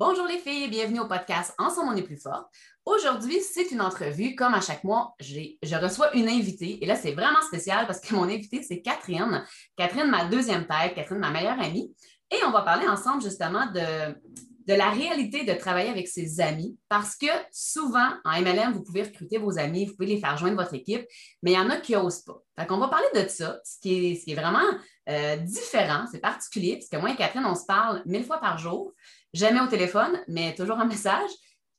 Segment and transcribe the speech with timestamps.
[0.00, 2.48] Bonjour les filles, bienvenue au podcast Ensemble on est plus fort.
[2.84, 4.36] Aujourd'hui, c'est une entrevue.
[4.36, 6.78] Comme à chaque mois, je reçois une invitée.
[6.80, 9.44] Et là, c'est vraiment spécial parce que mon invitée, c'est Catherine.
[9.76, 11.92] Catherine, ma deuxième tête, Catherine, ma meilleure amie.
[12.30, 17.16] Et on va parler ensemble justement de, la réalité de travailler avec ses amis parce
[17.16, 20.74] que souvent, en MLM, vous pouvez recruter vos amis, vous pouvez les faire joindre votre
[20.74, 21.04] équipe,
[21.42, 22.40] mais il y en a qui n'osent pas.
[22.56, 24.62] Fait qu'on va parler de ça, ce qui est, vraiment
[25.08, 28.58] euh, différent, c'est particulier, parce que moi et Catherine, on se parle mille fois par
[28.58, 28.92] jour
[29.32, 31.30] jamais au téléphone, mais toujours en message.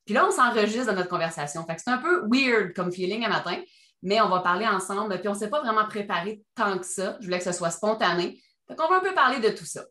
[0.05, 1.65] Puis là, on s'enregistre dans notre conversation.
[1.65, 3.61] Fait que c'est un peu weird comme feeling un matin,
[4.01, 5.19] mais on va parler ensemble.
[5.19, 7.17] Puis on ne s'est pas vraiment préparé tant que ça.
[7.19, 8.41] Je voulais que ce soit spontané.
[8.67, 9.83] Fait qu'on va un peu parler de tout ça.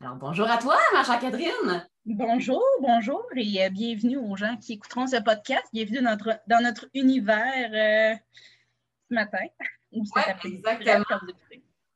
[0.00, 1.86] Alors, bonjour à toi, ma chère Catherine.
[2.06, 5.66] Bonjour, bonjour et euh, bienvenue aux gens qui écouteront ce podcast.
[5.74, 8.16] Bienvenue dans notre, dans notre univers euh,
[9.10, 9.44] ce matin.
[9.92, 11.04] exactement.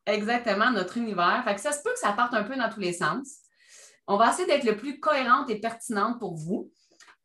[0.06, 1.42] Exactement, notre univers.
[1.44, 3.43] Fait que ça se peut que ça parte un peu dans tous les sens.
[4.06, 6.70] On va essayer d'être le plus cohérente et pertinente pour vous.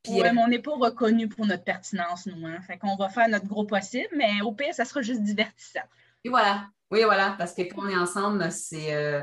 [0.08, 2.48] oui, euh, mais on n'est pas reconnu pour notre pertinence, nous.
[2.48, 2.62] Hein?
[2.62, 5.82] Fait qu'on va faire notre gros possible, mais au pire, ça sera juste divertissant.
[6.24, 6.68] Et voilà.
[6.92, 7.36] Oui, voilà.
[7.38, 8.94] Parce que quand on est ensemble, c'est.
[8.94, 9.22] Euh,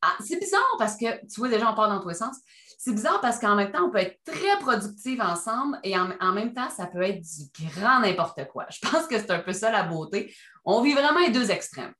[0.00, 2.36] ah, c'est bizarre parce que, tu vois, déjà, on part dans tous les sens.
[2.78, 6.32] C'est bizarre parce qu'en même temps, on peut être très productive ensemble et en, en,
[6.32, 8.66] même temps, ça peut être du grand n'importe quoi.
[8.70, 10.32] Je pense que c'est un peu ça la beauté.
[10.64, 11.92] On vit vraiment les deux extrêmes.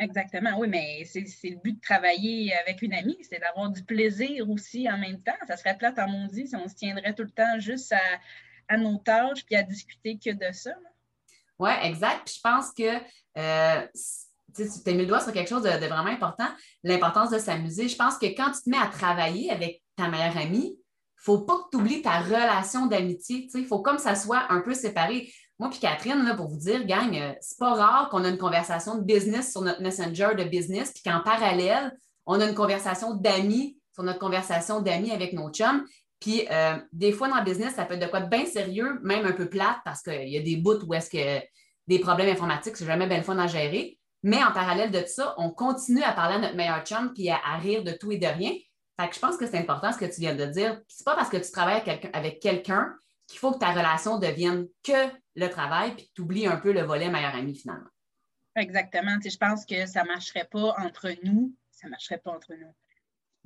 [0.00, 4.48] Exactement, oui, mais c'est le but de travailler avec une amie, c'est d'avoir du plaisir
[4.48, 5.36] aussi en même temps.
[5.46, 7.94] Ça serait plate en maudit si on se tiendrait tout le temps juste
[8.68, 10.70] à, nos tâches puis à discuter que de ça.
[11.58, 12.22] Oui, exact.
[12.24, 12.96] Puis je pense que
[13.36, 13.86] euh,
[14.56, 16.48] tu t'es mis le doigt sur quelque chose de, vraiment important,
[16.82, 17.86] l'importance de s'amuser.
[17.86, 21.36] Je pense que quand tu te mets à travailler avec ta meilleure amie, il ne
[21.36, 23.50] faut pas que tu oublies ta relation d'amitié.
[23.52, 25.30] Il faut comme ça soit un peu séparé.
[25.60, 28.38] Moi puis Catherine, là, pour vous dire, gang, euh, c'est pas rare qu'on a une
[28.38, 31.94] conversation de business sur notre messenger de business, puis qu'en parallèle,
[32.24, 35.84] on a une conversation d'amis sur notre conversation d'amis avec nos chums.
[36.18, 39.00] Puis euh, des fois, dans le business, ça peut être de quoi de bien sérieux,
[39.02, 41.44] même un peu plate, parce qu'il y a des bouts où est-ce que
[41.86, 43.98] des problèmes informatiques, c'est jamais bien fun à gérer.
[44.22, 47.36] Mais en parallèle de ça, on continue à parler à notre meilleur chum puis à,
[47.58, 48.52] rire de tout et de rien.
[48.98, 50.80] Fait que je pense que c'est important ce que tu viens de dire.
[50.88, 51.82] C'est pas parce que tu travailles
[52.14, 52.94] avec quelqu'un
[53.26, 56.82] qu'il faut que ta relation devienne que le travail, puis tu oublies un peu le
[56.82, 57.90] volet meilleur ami finalement.
[58.56, 59.16] Exactement.
[59.24, 61.54] je pense que ça ne marcherait pas entre nous.
[61.70, 62.74] Ça ne marcherait pas entre nous.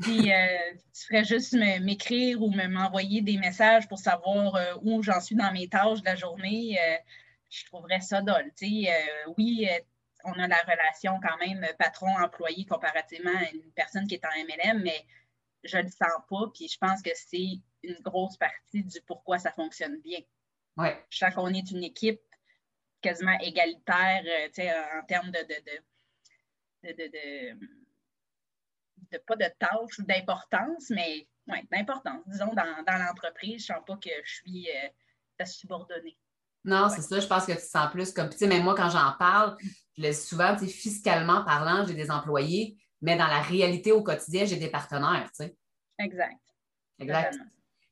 [0.00, 0.46] Puis euh,
[0.94, 5.52] tu ferais juste m'écrire ou m'envoyer des messages pour savoir euh, où j'en suis dans
[5.52, 6.78] mes tâches de la journée.
[6.80, 6.96] Euh,
[7.50, 8.50] je trouverais ça dole.
[9.38, 9.68] oui,
[10.24, 14.82] on a la relation quand même patron-employé comparativement à une personne qui est en MLM,
[14.82, 15.06] mais
[15.62, 16.50] je ne le sens pas.
[16.52, 20.18] Puis je pense que c'est une grosse partie du pourquoi ça fonctionne bien.
[20.76, 21.04] Ouais.
[21.10, 22.20] Je sens qu'on est une équipe
[23.00, 25.38] quasiment égalitaire euh, en termes de,
[26.82, 26.98] de,
[29.26, 32.22] pas de tâches ou d'importance, mais ouais, d'importance.
[32.26, 36.18] Disons, dans, l'entreprise, je ne sens pas que je suis euh, subordonnée.
[36.64, 37.20] Non, c'est ça.
[37.20, 38.30] Je pense que tu sens plus comme.
[38.30, 39.56] Tu sais, même moi, quand j'en parle,
[39.96, 44.02] je le souvent, tu sais, fiscalement parlant, j'ai des employés, mais dans la réalité au
[44.02, 45.56] quotidien, j'ai des partenaires, tu sais.
[45.98, 46.40] Exact.
[46.98, 47.36] Exact.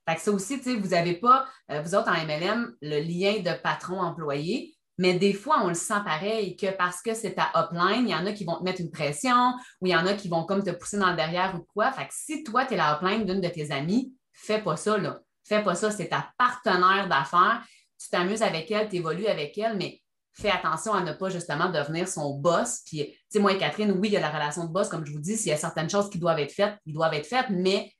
[0.08, 3.56] Fait que ça aussi, vous n'avez pas, euh, vous autres en MLM, le lien de
[3.60, 8.10] patron-employé, mais des fois, on le sent pareil que parce que c'est ta upline, il
[8.10, 10.28] y en a qui vont te mettre une pression ou il y en a qui
[10.28, 11.92] vont comme te pousser dans le derrière ou quoi.
[11.92, 14.98] Fait que si toi, tu es la upline d'une de tes amies, fais pas ça,
[14.98, 15.20] là.
[15.44, 17.62] Fais pas ça, c'est ta partenaire d'affaires.
[17.98, 20.00] Tu t'amuses avec elle, tu évolues avec elle, mais
[20.34, 22.82] fais attention à ne pas justement devenir son boss.
[22.86, 25.04] Puis, tu sais, moi et Catherine, oui, il y a la relation de boss, comme
[25.04, 27.26] je vous dis, s'il y a certaines choses qui doivent être faites, ils doivent être
[27.26, 27.92] faites, mais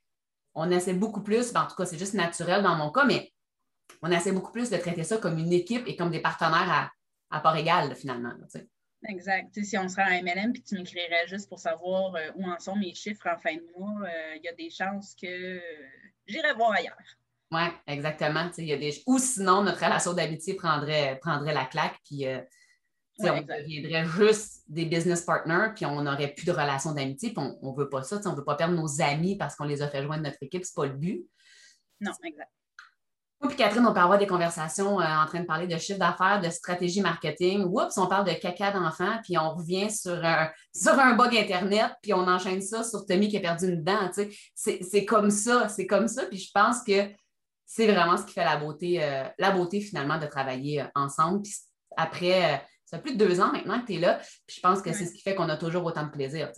[0.55, 3.31] on essaie beaucoup plus, ben, en tout cas, c'est juste naturel dans mon cas, mais
[4.01, 6.91] on essaie beaucoup plus de traiter ça comme une équipe et comme des partenaires
[7.29, 8.33] à, part égale, finalement.
[9.07, 9.63] exact.
[9.63, 12.75] si on serait en MLM puis tu m'écrirais juste pour savoir euh, où en sont
[12.75, 15.59] mes chiffres en fin de mois, euh, il y a des chances que euh,
[16.27, 16.97] j'irais voir ailleurs.
[17.51, 18.49] Oui, exactement.
[18.57, 19.03] Y a des...
[19.05, 22.25] Ou sinon, notre relation d'amitié prendrait, prendrait la claque, puis
[23.19, 27.71] on deviendrait juste des business partners, puis on n'aurait plus de relation d'amitié, puis on
[27.71, 28.19] ne veut pas ça.
[28.25, 30.65] On ne veut pas perdre nos amis parce qu'on les a fait joindre notre équipe.
[30.65, 31.27] Ce n'est pas le but.
[32.01, 32.49] Non, exact.
[33.43, 35.99] Moi puis Catherine, on peut avoir des conversations euh, en train de parler de chiffre
[35.99, 37.65] d'affaires, de stratégie marketing.
[37.65, 41.91] Oups, on parle de caca d'enfant, puis on revient sur un, sur un bug Internet,
[42.01, 44.09] puis on enchaîne ça sur Tommy qui a perdu une dent.
[44.55, 46.25] C'est comme ça, c'est comme ça.
[46.27, 47.09] Puis je pense que
[47.65, 51.41] c'est vraiment ce qui fait la beauté, euh, la beauté finalement de travailler euh, ensemble.
[51.41, 51.53] Puis
[51.97, 54.21] après, ça fait plus de deux ans maintenant que tu es là.
[54.45, 56.51] Puis je pense que c'est ce qui fait qu'on a toujours autant de plaisir.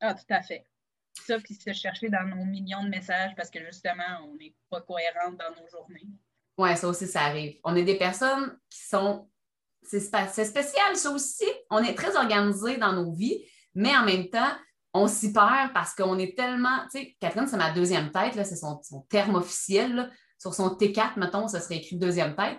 [0.00, 0.64] Ah, tout à fait.
[1.26, 4.80] Ça, puis se chercher dans nos millions de messages parce que justement, on n'est pas
[4.80, 6.06] cohérente dans nos journées.
[6.56, 7.58] Oui, ça aussi, ça arrive.
[7.64, 9.28] On est des personnes qui sont.
[9.82, 10.00] C'est
[10.44, 11.46] spécial, ça aussi.
[11.68, 13.44] On est très organisés dans nos vies,
[13.74, 14.52] mais en même temps,
[14.92, 16.86] on s'y perd parce qu'on est tellement.
[16.92, 20.12] Tu sais, Catherine, c'est ma deuxième tête, c'est son, terme officiel.
[20.38, 22.58] Sur son T4, mettons, ça serait écrit deuxième tête.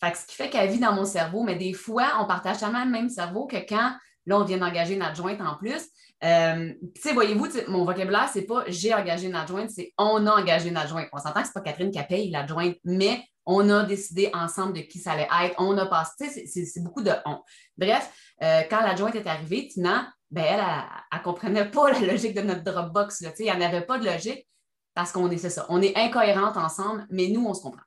[0.00, 2.58] Fait que ce qui fait qu'elle vit dans mon cerveau, mais des fois, on partage
[2.58, 3.92] tellement le même cerveau que quand,
[4.26, 5.82] là, on vient d'engager une adjointe en plus.
[6.24, 10.32] Euh, tu sais, voyez-vous, mon vocabulaire, c'est pas j'ai engagé une adjointe, c'est on a
[10.32, 11.08] engagé une adjointe.
[11.12, 14.80] On s'entend que c'est pas Catherine qui paye l'adjointe, mais on a décidé ensemble de
[14.80, 15.54] qui ça allait être.
[15.58, 17.40] On a passé, c'est beaucoup de on.
[17.76, 18.10] Bref,
[18.42, 22.62] euh, quand l'adjointe est arrivée, Tina, ben elle, ne comprenait pas la logique de notre
[22.62, 23.24] Dropbox.
[23.38, 24.46] il n'y en avait pas de logique
[24.94, 25.66] parce qu'on est, ça.
[25.68, 27.82] On est incohérentes ensemble, mais nous, on se comprend.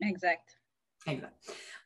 [0.00, 0.59] Exact.
[1.06, 1.34] Exact.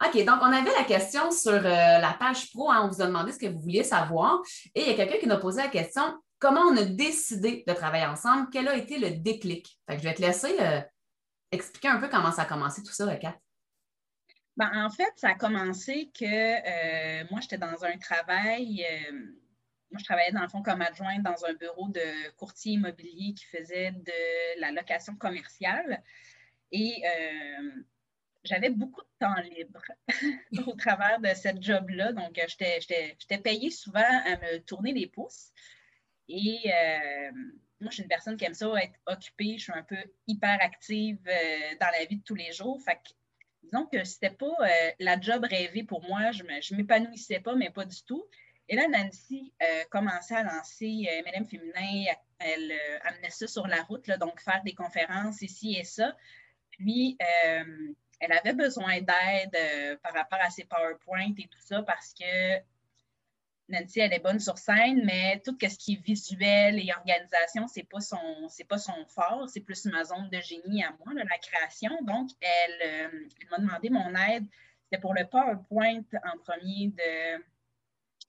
[0.05, 2.71] OK, donc on avait la question sur euh, la page pro.
[2.71, 2.83] Hein.
[2.85, 4.43] on vous a demandé ce que vous vouliez savoir.
[4.75, 6.03] Et il y a quelqu'un qui nous a posé la question
[6.41, 8.49] comment on a décidé de travailler ensemble?
[8.53, 9.79] Quel a été le déclic?
[9.89, 10.81] je vais te laisser euh,
[11.51, 13.39] expliquer un peu comment ça a commencé tout ça, Kat.
[14.57, 18.85] Ben, en fait, ça a commencé que euh, moi, j'étais dans un travail.
[19.91, 23.47] moi, je travaillais dans le fond comme adjointe dans un bureau de courtier immobilier qui
[23.47, 26.03] faisait de la location commerciale.
[26.73, 27.03] Et
[28.45, 29.83] j'avais beaucoup de temps libre
[30.67, 32.13] au travers de cette job-là.
[32.13, 35.51] Donc, euh, j'étais payée souvent à me tourner les pouces.
[36.29, 37.33] Et euh,
[37.81, 39.57] moi, je suis une personne qui aime ça être occupée.
[39.57, 39.97] Je suis un peu
[40.27, 42.81] hyper active euh, dans la vie de tous les jours.
[42.83, 43.13] Fait que,
[43.63, 44.55] disons que c'était pas
[45.01, 46.31] la job rêvée pour moi.
[46.33, 48.27] Je ne m'épanouissais pas, mais pas du tout.
[48.69, 49.53] Et là, Nancy
[49.91, 52.13] commençait à lancer MLM féminin.
[52.39, 56.15] Elle amenait ça sur la route, donc faire des conférences ici et ça.
[56.71, 57.17] Puis,
[58.25, 62.61] elle avait besoin d'aide euh, par rapport à ses PowerPoint et tout ça parce que
[63.69, 67.85] Nancy, elle est bonne sur scène, mais tout ce qui est visuel et organisation, c'est
[67.85, 68.01] pas
[68.69, 71.91] pas son fort, c'est plus ma zone de génie à moi, la création.
[72.03, 74.45] Donc, elle, euh, elle m'a demandé mon aide.
[74.85, 77.43] C'était pour le PowerPoint en premier de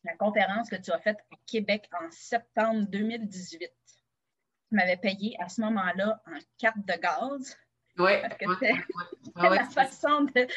[0.06, 3.60] la conférence que tu as faite à Québec en septembre 2018.
[3.60, 7.58] Tu m'avais payé à ce moment-là en carte de gaz.
[7.98, 8.12] Oui.
[8.60, 8.70] c'est
[9.36, 10.48] la façon de.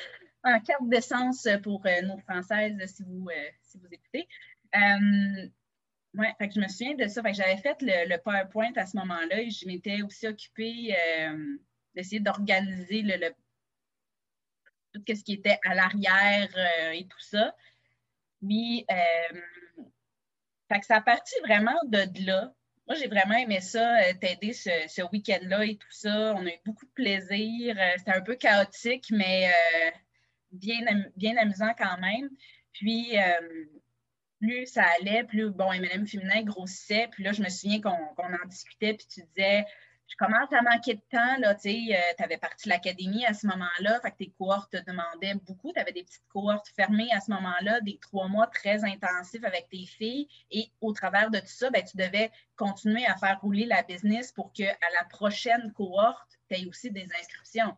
[0.44, 4.28] En carte d'essence pour euh, nos Françaises, si vous, euh, si vous écoutez.
[4.74, 5.48] Euh,
[6.14, 7.22] ouais, fait que je me souviens de ça.
[7.32, 10.96] j'avais fait le, PowerPoint à ce moment-là et je m'étais aussi occupée
[11.94, 13.30] d'essayer d'organiser le,
[14.92, 16.48] tout ce qui était à l'arrière
[16.92, 17.54] et tout ça.
[18.40, 18.86] Mais
[20.68, 22.54] fait que ça a parti vraiment de là.
[22.88, 26.34] Moi, j'ai vraiment aimé ça, euh, t'aider ce, week-end-là et tout ça.
[26.34, 27.76] On a eu beaucoup de plaisir.
[27.78, 29.90] Euh, c'était un peu chaotique, mais euh,
[30.52, 30.80] bien,
[31.14, 32.30] bien amusant quand même.
[32.72, 33.16] Puis,
[34.40, 37.08] plus ça allait, plus, bon, MLM féminin grossissait.
[37.12, 39.66] Puis là, je me souviens qu'on en discutait, puis tu disais,
[40.08, 41.54] je commence à manquer de temps.
[41.60, 45.72] Tu tu avais parti l'académie à ce moment-là, fait que tes cohortes te demandaient beaucoup.
[45.72, 49.68] Tu avais des petites cohortes fermées à ce moment-là, des trois mois très intensifs avec
[49.68, 50.28] tes filles.
[50.50, 54.32] Et au travers de tout ça, ben, tu devais continuer à faire rouler la business
[54.32, 57.76] pour qu'à la prochaine cohorte, tu aies aussi des inscriptions.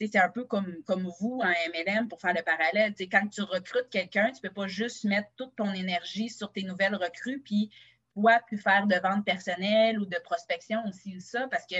[0.00, 2.94] C'est un peu comme, comme vous en MLM pour faire le parallèle.
[3.10, 6.62] quand tu recrutes quelqu'un, tu ne peux pas juste mettre toute ton énergie sur tes
[6.62, 7.70] nouvelles recrues, puis
[8.14, 11.76] toi, plus faire de vente personnelle ou de prospection aussi, ça, parce que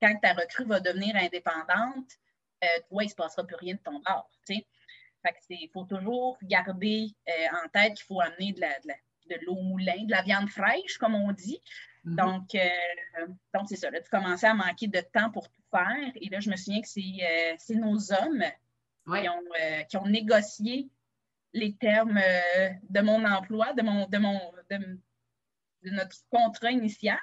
[0.00, 2.10] quand ta recrue va devenir indépendante,
[2.64, 4.30] euh, toi, il ne se passera plus rien de ton bord.
[4.48, 7.32] Il faut toujours garder euh,
[7.64, 11.32] en tête qu'il faut amener de, l'eau au moulin, de la viande fraîche, comme on
[11.32, 11.60] dit.
[12.04, 12.14] Mm-hmm.
[12.16, 13.90] Donc, euh, donc c'est ça.
[13.90, 16.12] Là, tu commençais à manquer de temps pour tout faire.
[16.16, 18.44] Et là, je me souviens que c'est nos hommes
[19.06, 19.42] qui, ont,
[19.88, 20.88] qui, ont, négocié
[21.52, 22.20] les termes
[22.88, 24.98] de mon emploi, de mon, de mon, de
[25.84, 27.18] notre contrat initial.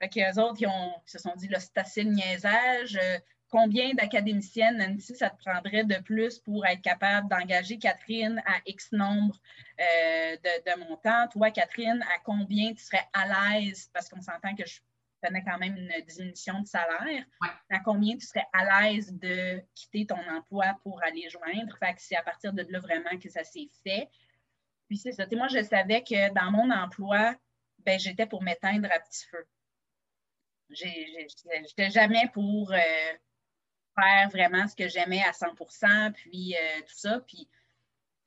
[0.00, 2.98] Fait qu'eux autres, ils, ont, se sont dit, là, c'est assez le niaisage.
[3.02, 3.18] Euh,
[3.50, 8.92] combien d'académiciennes, Nancy, ça te prendrait de plus pour être capable d'engager Catherine à X
[8.92, 9.36] nombre
[9.80, 11.28] euh, de, de montants?
[11.28, 13.88] Toi, Catherine, à combien tu serais à l'aise?
[13.92, 14.80] Parce qu'on s'entend que je
[15.22, 17.24] tenais quand même une diminution de salaire.
[17.70, 21.76] À combien tu serais à l'aise de quitter ton emploi pour aller joindre?
[21.78, 24.08] Fait que c'est à partir de là vraiment que ça s'est fait.
[24.88, 25.24] Puis c'est ça.
[25.32, 27.34] moi, je savais que dans mon emploi,
[27.86, 29.46] ben, j'étais pour m'éteindre à petit feu.
[30.70, 32.76] J'étais jamais pour euh,
[33.98, 37.20] faire vraiment ce que j'aimais à 100% puis euh, tout ça.
[37.20, 37.48] Puis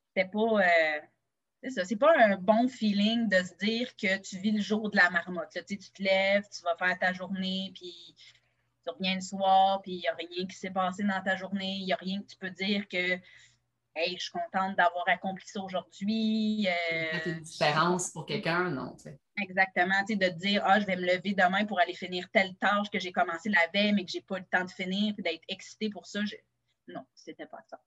[0.08, 0.62] c'était pas.
[0.62, 1.00] Euh,
[1.68, 5.10] c'est pas un bon feeling de se dire que tu vis le jour de la
[5.10, 5.58] marmotte.
[5.68, 8.16] tu, te lèves, tu vas faire ta journée, puis
[8.82, 11.76] tu reviens le soir, puis il n'y a rien qui s'est passé dans ta journée,
[11.80, 13.20] il n'y a rien que tu peux dire que
[13.94, 16.68] Hey, je suis contente d'avoir accompli ça aujourd'hui.
[16.68, 18.96] Euh, une différence pour quelqu'un, non?
[19.42, 22.98] Exactement, de dire Ah, je vais me lever demain pour aller finir telle tâche que
[22.98, 25.44] j'ai commencé la veille, mais que je n'ai pas le temps de finir, puis d'être
[25.48, 26.20] excitée pour ça.
[26.88, 27.80] Non, c'était pas ça.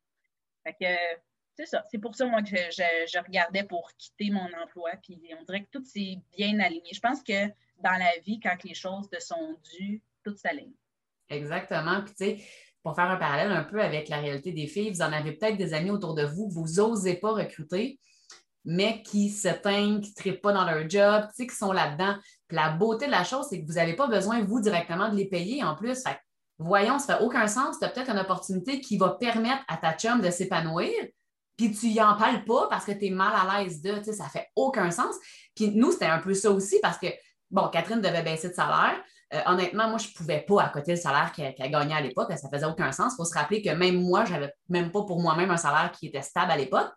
[0.64, 1.22] Fait que
[1.56, 1.86] c'est ça.
[1.92, 4.92] C'est pour ça, moi, que je, regardais pour quitter mon emploi.
[5.02, 6.90] Puis on dirait que tout s'est bien aligné.
[6.94, 10.74] Je pense que dans la vie, quand les choses te sont dues, tout s'aligne.
[11.30, 12.02] Exactement.
[12.02, 12.46] Puis, tu sais,
[12.82, 15.58] pour faire un parallèle un peu avec la réalité des filles, vous en avez peut-être
[15.58, 18.00] des amis autour de vous vous n'osez pas recruter,
[18.66, 22.16] mais qui se teignent, qui ne trippent pas dans leur job, qui sont là-dedans.
[22.48, 25.16] Puis la beauté de la chose, c'est que vous n'avez pas besoin, vous, directement de
[25.16, 26.02] les payer en plus.
[26.02, 26.18] Fait
[26.58, 27.80] voyons, ça fait aucun sens.
[27.80, 30.94] Tu as peut-être une opportunité qui va permettre à ta chum de s'épanouir,
[31.58, 34.06] puis tu y en parles pas parce que tu es mal à l'aise de, tu
[34.06, 35.16] sais, ça fait aucun sens.
[35.56, 37.08] Puis nous, c'était un peu ça aussi parce que,
[37.52, 38.96] bon, Catherine devait baisser de salaire.
[39.34, 42.32] Euh, honnêtement, moi, je ne pouvais pas à côté le salaire qu'elle gagnait à l'époque.
[42.38, 43.14] Ça faisait aucun sens.
[43.14, 45.92] Il faut se rappeler que même moi, je n'avais même pas pour moi-même un salaire
[45.92, 46.92] qui était stable à l'époque.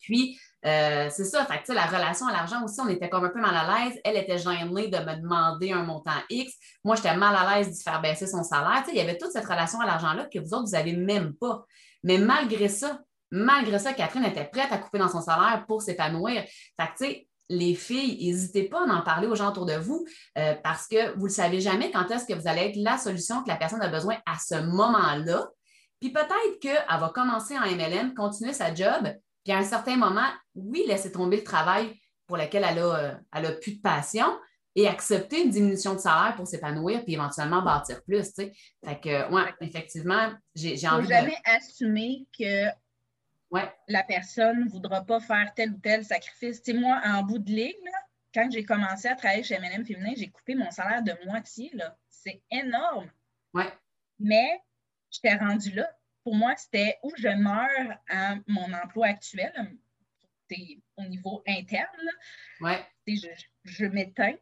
[0.00, 3.40] Puis, euh, c'est ça, fait la relation à l'argent aussi, on était comme un peu
[3.40, 3.98] mal à l'aise.
[4.04, 6.52] Elle était gênée de me demander un montant X.
[6.84, 8.84] Moi, j'étais mal à l'aise de faire baisser son salaire.
[8.88, 11.64] il y avait toute cette relation à l'argent-là que vous autres, vous n'avez même pas.
[12.02, 13.00] Mais malgré ça,
[13.30, 16.42] malgré ça, Catherine était prête à couper dans son salaire pour s'épanouir.
[16.78, 20.06] Fait que, tu les filles, n'hésitez pas à en parler aux gens autour de vous
[20.38, 23.42] euh, parce que vous ne savez jamais quand est-ce que vous allez être la solution
[23.42, 25.48] que la personne a besoin à ce moment-là.
[26.00, 29.12] Puis peut-être qu'elle va commencer en MLM, continuer sa job,
[29.44, 33.14] puis à un certain moment, oui, laisser tomber le travail pour lequel elle a, euh,
[33.34, 34.26] elle a plus de passion
[34.76, 38.32] et accepter une diminution de salaire pour s'épanouir puis éventuellement bâtir plus.
[38.32, 38.52] Tu sais.
[38.84, 41.12] Fait que, ouais, effectivement, j'ai envie de.
[41.12, 42.66] jamais assumer que
[43.50, 43.72] ouais.
[43.88, 46.62] la personne ne voudra pas faire tel ou tel sacrifice.
[46.62, 47.90] Tu sais, moi, en bout de ligne,
[48.32, 51.72] quand j'ai commencé à travailler chez MLM Féminin, j'ai coupé mon salaire de moitié.
[52.08, 53.10] C'est énorme.
[53.52, 53.72] Ouais.
[54.20, 54.62] Mais
[55.10, 55.90] j'étais rendue là
[56.24, 59.52] pour moi, c'était où je meurs à mon emploi actuel,
[60.96, 61.86] au niveau interne.
[62.60, 62.84] Ouais.
[63.06, 63.28] Je,
[63.64, 64.36] je m'éteins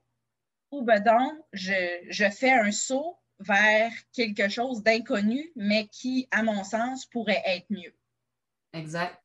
[0.70, 6.64] ou ben donc je, fais un saut vers quelque chose d'inconnu, mais qui, à mon
[6.64, 7.94] sens, pourrait être mieux.
[8.72, 9.16] Exact.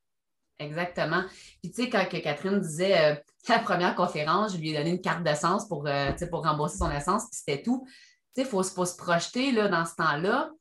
[0.59, 1.23] Exactement.
[1.61, 3.15] Puis tu sais, quand Catherine disait euh,
[3.49, 6.91] la première conférence, je lui ai donné une carte d'essence pour, euh, pour rembourser son
[6.91, 7.85] essence, puis c'était tout.
[7.85, 7.93] Tu
[8.35, 10.51] sais, il faut, faut, se projeter là, dans ce temps-là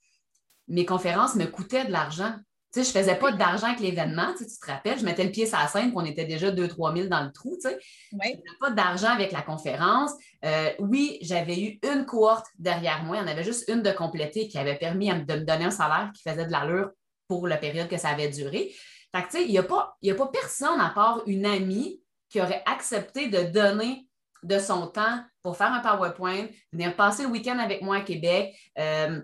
[0.69, 2.35] mes conférences me coûtaient de l'argent.
[2.73, 5.31] Tu sais, je ne faisais pas d'argent avec l'événement, tu, te rappelles, je mettais le
[5.31, 7.59] pied sur la scène, on était déjà 2-3 000 dans le trou.
[7.63, 7.79] Tu sais.
[8.13, 10.13] Je n'avais pas d'argent avec la conférence.
[10.45, 13.93] Euh, oui, j'avais eu une cohorte derrière moi, il y en avait juste une de
[13.93, 16.91] complétée qui avait permis de me donner un salaire qui faisait de l'allure
[17.29, 18.73] pour la période que ça avait duré.
[19.15, 22.01] Fait que, tu sais, il n'y a, pas, a pas personne à part une amie
[22.31, 24.09] qui aurait accepté de donner
[24.43, 28.57] de son temps pour faire un PowerPoint, venir passer le week-end avec moi à Québec.
[28.79, 29.21] Euh,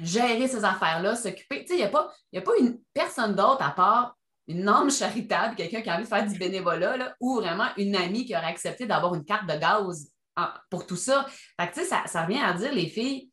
[0.00, 1.60] gérer ces affaires-là, s'occuper.
[1.60, 4.16] Tu sais, il n'y a pas, une personne d'autre à part
[4.48, 8.24] une âme charitable, quelqu'un qui a envie de faire du bénévolat, ou vraiment une amie
[8.24, 10.08] qui aurait accepté d'avoir une carte de gaz
[10.70, 11.26] pour tout ça.
[11.58, 13.30] Tu sais, ça, ça revient à dire, les filles,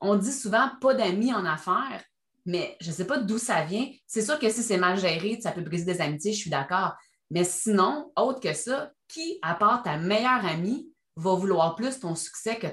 [0.00, 2.02] on dit souvent pas d'amis en affaires,
[2.46, 3.90] mais je ne sais pas d'où ça vient.
[4.06, 6.94] C'est sûr que si c'est mal géré, ça peut briser des amitiés, je suis d'accord.
[7.30, 12.14] Mais sinon, autre que ça, qui, à part ta meilleure amie, va vouloir plus ton
[12.14, 12.68] succès que,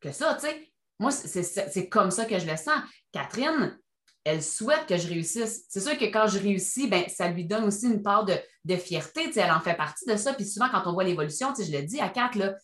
[0.00, 0.73] que ça, tu sais?
[0.98, 2.78] Moi, c'est comme ça que je le sens.
[3.12, 3.76] Catherine,
[4.24, 5.64] elle souhaite que je réussisse.
[5.68, 8.36] C'est sûr que quand je réussis, ben, ça lui donne aussi une part de,
[8.76, 9.30] fierté.
[9.36, 10.32] Elle en fait partie de ça.
[10.32, 12.54] Puis souvent, quand on voit l'évolution, je le dis à Kat, là,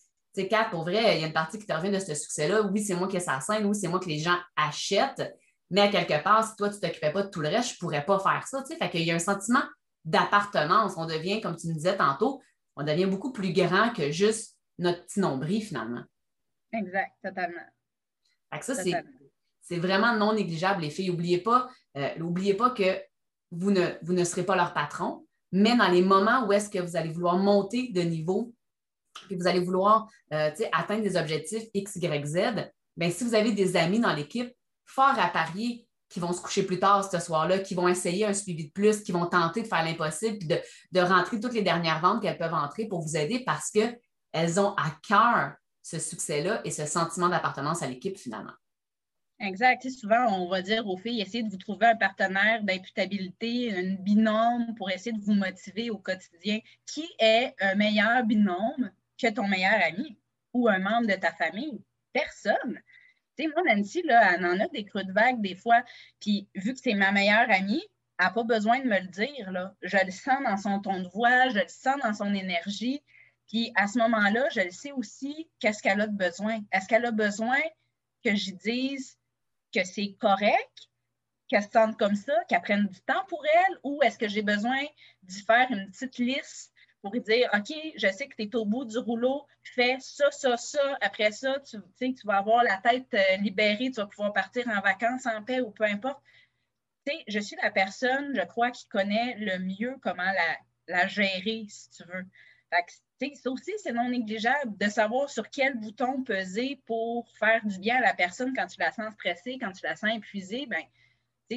[0.71, 2.63] pour vrai, il y a une partie qui te revient de ce succès-là.
[2.63, 3.67] Oui, c'est moi qui ai sa scène.
[3.67, 5.37] Oui, c'est moi que les gens achètent.
[5.71, 7.75] Mais à quelque part, si toi, tu ne t'occupais pas de tout le reste, je
[7.75, 8.65] ne pourrais pas faire ça.
[8.65, 9.63] Fait qu'il y a un sentiment
[10.05, 10.95] d'appartenance.
[10.97, 12.41] On devient, comme tu me disais tantôt,
[12.77, 16.03] on devient beaucoup plus grand que juste notre petit nombril, finalement.
[16.73, 17.67] Exact, totalement
[18.61, 18.75] ça,
[19.63, 21.11] c'est vraiment non négligeable, les filles.
[21.11, 23.01] N'oubliez pas, euh, pas que
[23.51, 26.79] vous ne, vous ne serez pas leur patron, mais dans les moments où est-ce que
[26.79, 28.53] vous allez vouloir monter de niveau,
[29.31, 33.53] et vous allez vouloir euh, atteindre des objectifs X, Y, Z, bien, si vous avez
[33.53, 34.53] des amis dans l'équipe,
[34.85, 38.35] fort à parier qui vont se coucher plus tard ce soir-là, qui vont essayer un
[38.35, 40.59] suivi de plus, qui vont tenter de faire l'impossible, puis de,
[40.91, 44.75] de, rentrer toutes les dernières ventes qu'elles peuvent entrer pour vous aider parce qu'elles ont
[44.75, 48.53] à cœur ce succès-là et ce sentiment d'appartenance à l'équipe finalement.
[49.41, 49.89] Exact.
[49.89, 54.75] souvent, on va dire aux filles, essayez de vous trouver un partenaire d'imputabilité, une binôme
[54.77, 56.61] pour essayer de vous motiver au quotidien.
[56.85, 60.19] Qui est un meilleur binôme que ton meilleur ami
[60.53, 61.83] ou un membre de ta famille?
[62.13, 62.81] Personne.
[63.39, 65.83] Tu sais, moi, Nancy, là, elle en a des creux de vague des fois.
[66.21, 67.83] Puis, vu que c'est ma meilleure amie,
[68.19, 69.51] elle n'a pas besoin de me le dire.
[69.53, 69.75] Là.
[69.81, 73.03] Je le sens dans son ton de voix, je le sens dans son énergie.
[73.51, 76.61] Puis à ce moment-là, je le sais aussi qu'est-ce qu'elle a de besoin.
[76.73, 77.61] Est-ce qu'elle a besoin
[78.25, 79.19] que je dise
[79.75, 80.89] que c'est correct,
[81.49, 84.43] qu'elle se sente comme ça, qu'elle prenne du temps pour elle, ou est-ce que j'ai
[84.43, 84.81] besoin
[85.25, 88.65] d'y faire une petite liste pour lui dire OK, je sais que tu es au
[88.65, 90.99] bout du rouleau, fais ça, ça, ça.
[91.01, 94.81] Après ça, tu, tu vas avoir la tête euh, libérée, tu vas pouvoir partir en
[94.81, 96.23] vacances en paix ou peu importe.
[97.27, 100.31] je suis la personne, je crois, qui connaît le mieux comment
[100.87, 102.27] la, gérer, si tu veux.
[102.71, 107.97] Ça aussi, c'est non négligeable de savoir sur quel bouton peser pour faire du bien
[107.97, 110.67] à la personne quand tu la sens stressée, quand tu la sens épuisée.
[110.67, 110.83] Ben,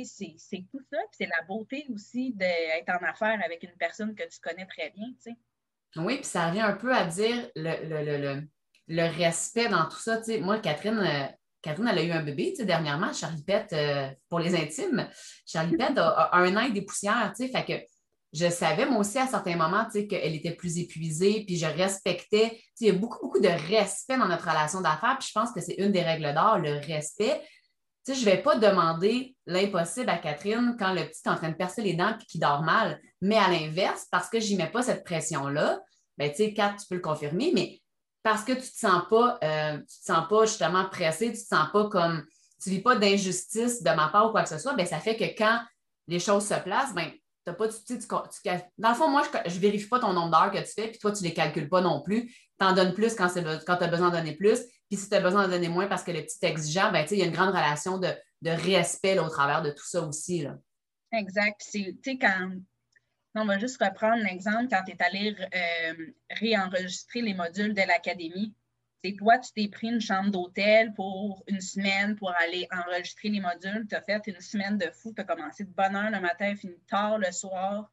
[0.03, 0.98] c'est tout ça.
[1.12, 5.08] c'est la beauté aussi d'être en affaires avec une personne que tu connais très bien.
[5.98, 10.20] Oui, puis ça revient un peu à dire le, respect dans tout ça.
[10.41, 11.27] moi, Catherine, euh,
[11.62, 15.08] Catherine, elle a eu un bébé dernièrement, Charlie Pet, euh, pour les intimes.
[15.46, 17.32] Charlie Pet a, un an des poussières.
[17.38, 17.74] Fait que
[18.34, 22.60] je savais, moi aussi, à certains moments, qu'elle était plus épuisée, puis je respectais.
[22.80, 25.62] Il y a beaucoup, beaucoup de respect dans notre relation d'affaires, puis je pense que
[25.62, 27.42] c'est une des règles d'or, le respect.
[28.08, 31.56] je ne vais pas demander l'impossible à Catherine quand le petit est en train de
[31.56, 34.72] percer les dents et qu'il dort mal, mais à l'inverse, parce que je n'y mets
[34.72, 35.80] pas cette pression-là,
[36.18, 37.82] ben, tu sais, Kat, tu peux le confirmer, mais
[38.24, 41.34] parce que tu ne te sens pas, euh, tu te sens pas justement pressé, tu
[41.34, 42.25] ne te sens pas comme,
[42.62, 45.00] tu ne vis pas d'injustice de ma part ou quoi que ce soit, bien, ça
[45.00, 45.60] fait que quand
[46.08, 47.12] les choses se placent, ben,
[47.52, 48.00] pas, tu,
[48.78, 51.00] dans le fond, moi, je ne vérifie pas ton nombre d'heures que tu fais, puis
[51.00, 52.28] toi, tu ne les calcules pas non plus.
[52.28, 55.20] Tu en donnes plus quand, tu as besoin de donner plus, puis si tu as
[55.20, 57.50] besoin de donner moins parce que le petit exigeant, ben, il y a une grande
[57.50, 58.14] relation de,
[58.46, 60.44] respect au travers de tout ça aussi.
[60.44, 60.58] Là.
[61.12, 61.62] Exact.
[61.72, 62.50] Tu sais, quand
[63.36, 68.54] on va juste reprendre l'exemple quand tu es allé euh, réenregistrer les modules de l'académie.
[69.04, 73.42] C'est toi, tu t'es pris une chambre d'hôtel pour une semaine pour aller enregistrer les
[73.42, 73.86] modules.
[73.90, 75.14] Tu as fait une semaine de fou.
[75.14, 77.92] Tu as commencé de bonne heure le matin, fini tard le soir.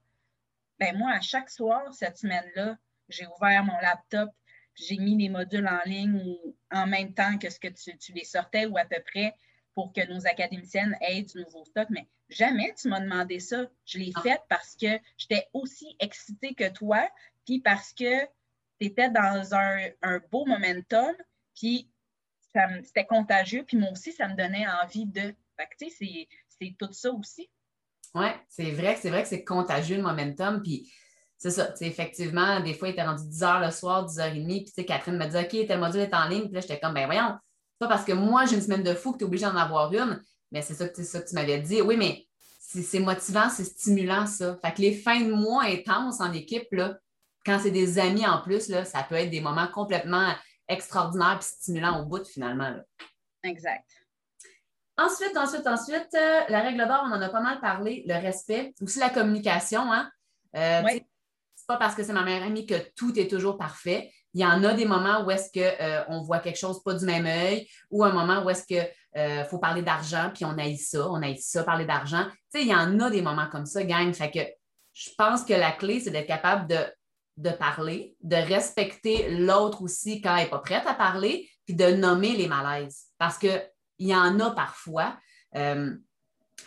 [0.79, 4.31] Ben moi, à chaque soir, cette semaine-là, j'ai ouvert mon laptop,
[4.75, 6.37] j'ai mis les modules en ligne
[6.71, 9.35] en même temps que ce que tu, tu les sortais ou à peu près
[9.75, 11.89] pour que nos académiciennes aient du nouveau stock.
[11.91, 13.67] Mais Jamais tu m'as demandé ça.
[13.85, 14.23] Je l'ai ah.
[14.23, 14.87] fait parce que
[15.19, 17.09] j'étais aussi excitée que toi,
[17.45, 18.25] puis parce que
[18.81, 21.15] tu étais dans un, beau momentum,
[21.55, 21.91] puis
[22.83, 25.35] c'était contagieux, puis moi aussi, ça me donnait envie de.
[25.57, 27.49] Fait tu sais, c'est tout ça aussi.
[28.15, 30.93] Oui, c'est vrai c'est vrai que c'est contagieux le momentum, puis
[31.39, 34.47] c'est ça, effectivement, des fois, il était rendu 10 h le soir, 10 h 30,
[34.47, 36.95] puis tu Catherine me dit OK, tel module est en ligne, puis là, j'étais comme,
[36.95, 37.37] ben voyons,
[37.73, 39.57] c'est pas parce que moi, j'ai une semaine de fou que tu es obligé d'en
[39.57, 40.21] avoir une,
[40.51, 41.81] mais c'est ça, ça, que tu m'avais dit.
[41.81, 42.27] Oui, mais
[42.59, 44.59] c'est motivant, c'est stimulant, ça.
[44.63, 46.99] Fait que les fins de mois intenses en équipe, là,
[47.45, 50.33] quand c'est des amis en plus, là, ça peut être des moments complètement
[50.69, 52.75] extraordinaires et stimulants au bout, finalement.
[53.43, 53.85] Exact.
[54.97, 58.75] Ensuite, ensuite, ensuite, euh, la règle d'or, on en a pas mal parlé, le respect,
[58.83, 59.91] aussi la communication.
[59.91, 60.11] Hein?
[60.57, 61.03] Euh, oui.
[61.57, 64.13] C'est pas parce que c'est ma meilleure amie que tout est toujours parfait.
[64.35, 67.05] Il y en a des moments où est-ce qu'on euh, voit quelque chose pas du
[67.05, 70.77] même œil ou un moment où est-ce qu'il euh, faut parler d'argent, puis on aille
[70.77, 72.25] ça, on aille ça, parler d'argent.
[72.53, 74.13] Tu sais, il y en a des moments comme ça, gang.
[74.13, 74.41] Fait que
[74.93, 76.77] je pense que la clé, c'est d'être capable de,
[77.41, 81.87] de parler, de respecter l'autre aussi quand elle n'est pas prête à parler, puis de
[81.87, 83.07] nommer les malaises.
[83.19, 83.63] Parce qu'il
[83.99, 85.17] y en a parfois.
[85.57, 85.95] Euh,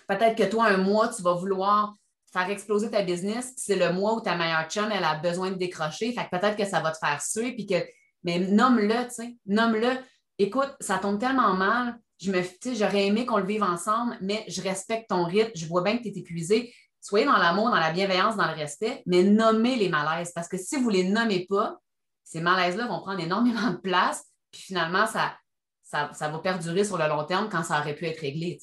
[0.08, 1.94] peut-être que toi, un mois, tu vas vouloir
[2.32, 5.56] faire exploser ta business, c'est le mois où ta meilleure chum, elle a besoin de
[5.56, 6.12] décrocher.
[6.12, 7.76] Fait que peut-être que ça va te faire suer, puis que,
[8.24, 9.92] mais nomme-le, tu sais, nomme-le.
[10.40, 12.00] Écoute, ça tombe tellement mal.
[12.20, 12.42] Je me,
[12.74, 15.52] j'aurais aimé qu'on le vive ensemble, mais je respecte ton rythme.
[15.54, 16.74] Je vois bien que tu es épuisé.
[17.04, 20.32] Soyez dans l'amour, dans la bienveillance, dans le respect, mais nommez les malaises.
[20.34, 21.78] Parce que si vous ne les nommez pas,
[22.24, 25.38] ces malaises-là vont prendre énormément de place, puis finalement, ça,
[25.84, 28.58] ça, ça, va perdurer sur le long terme quand ça aurait pu être réglé.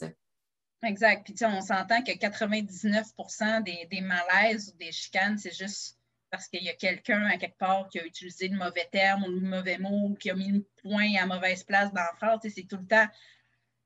[0.82, 1.26] Exact.
[1.26, 5.98] Puis, on s'entend que 99% des, malaises ou des chicanes, c'est juste
[6.30, 9.28] parce qu'il y a quelqu'un à quelque part qui a utilisé le mauvais terme ou
[9.28, 12.40] le mauvais mot qui a mis le point à mauvaise place dans la phrase.
[12.42, 13.06] C'est tout le temps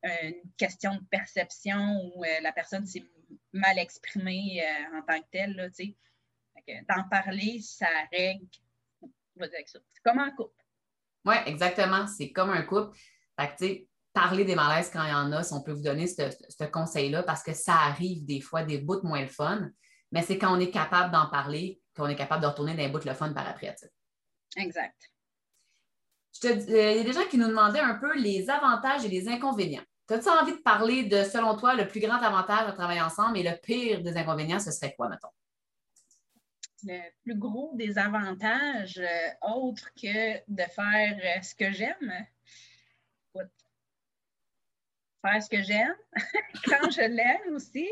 [0.04, 3.02] euh, une question de perception où euh, la personne s'est
[3.54, 5.72] mal exprimée euh, en tant que telle.
[6.88, 8.46] D'en parler, ça règle.
[9.36, 10.62] C'est comme un couple.
[11.24, 12.06] Oui, exactement.
[12.06, 12.96] C'est comme un couple.
[13.38, 16.06] Fait que, parler des malaises quand il y en a, si on peut vous donner
[16.06, 19.70] ce, conseil-là, parce que ça arrive des fois des bouts moins le fun,
[20.12, 22.88] mais c'est quand on est capable d'en parler qu'on est capable de retourner dans les
[22.88, 23.74] bouts le fun par après.
[24.56, 25.10] Exact.
[26.44, 29.28] Euh, il y a des gens qui nous demandaient un peu les avantages et les
[29.28, 29.84] inconvénients.
[30.10, 33.42] As-tu envie de parler de, selon toi, le plus grand avantage de travailler ensemble et
[33.42, 35.28] le pire des inconvénients, ce serait quoi, mettons?
[36.86, 42.26] Le plus gros des avantages, euh, autre que de faire euh, ce que j'aime,
[45.22, 45.94] faire ce que j'aime
[46.66, 47.88] quand je l'aime aussi.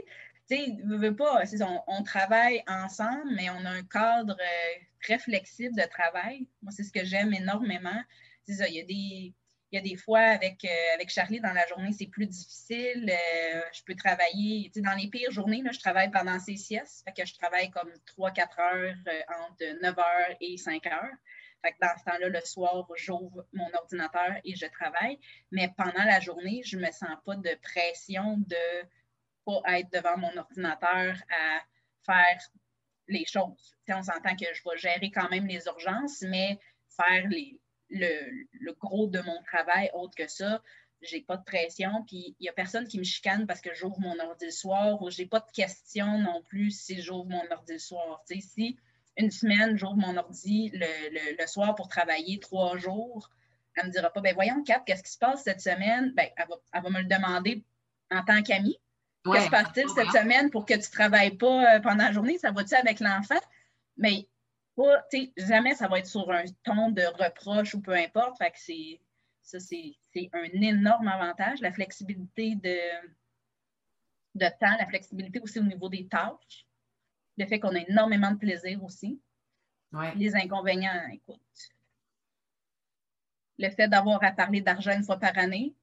[0.50, 1.42] Tu sais, pas,
[1.86, 6.46] on, travaille ensemble, mais on a un cadre euh, très flexible de travail.
[6.60, 8.02] Moi, c'est ce que j'aime énormément.
[8.48, 9.34] Il y a des.
[9.72, 13.10] Il y a des fois, avec, euh, avec Charlie, dans la journée, c'est plus difficile.
[13.10, 16.56] Euh, je peux travailler, tu sais, dans les pires journées, là, je travaille pendant ces
[16.56, 17.02] siestes.
[17.04, 18.94] Fait que je travaille comme 3-4 heures
[19.48, 21.16] entre 9 heures et 5 heures
[21.80, 25.18] dans ce temps-là, le soir, j'ouvre mon ordinateur et je travaille.
[25.50, 28.86] Mais pendant la journée, je ne me sens pas de pression de
[29.44, 31.60] pas être devant mon ordinateur à
[32.04, 32.40] faire
[33.08, 33.76] les choses.
[33.88, 36.58] on s'entend que je vais gérer quand même les urgences, mais
[36.96, 37.58] faire les,
[37.92, 40.62] le, gros de mon travail, autre que ça,
[41.02, 43.98] j'ai pas de pression, puis il n'y a personne qui me chicane parce que j'ouvre
[44.00, 47.72] mon ordi le soir ou j'ai pas de questions non plus si j'ouvre mon ordi
[47.72, 48.22] le soir.
[48.26, 48.78] si
[49.18, 53.30] une semaine, j'ouvre mon ordi le, soir pour travailler trois jours,
[53.74, 56.12] elle ne me dira pas, ben voyons, Cap, qu'est-ce qui se passe cette semaine?
[56.14, 57.64] Ben, elle, va, me le demander
[58.10, 58.78] en tant qu'amie.
[59.24, 62.12] Qu'est-ce qui se passe-t-il cette semaine pour que tu ne travailles pas euh, pendant la
[62.12, 62.38] journée?
[62.38, 63.40] Ça va-tu avec l'enfant?
[63.96, 64.26] Mais
[64.76, 65.04] pas,
[65.36, 68.38] jamais ça va être sur un ton de reproche ou peu importe.
[68.38, 69.00] Fait que c'est,
[69.42, 69.96] ça, c'est,
[70.32, 71.60] un énorme avantage.
[71.60, 72.78] La flexibilité de,
[74.34, 76.66] de temps, la flexibilité aussi au niveau des tâches.
[77.38, 79.20] Le fait qu'on a énormément de plaisir aussi.
[80.16, 81.40] Les inconvénients, écoute.
[83.58, 85.74] Le fait d'avoir à parler d'argent une fois par année.